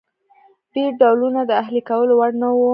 [0.73, 2.69] ډېر ډولونه د اهلي کولو وړ نه وو.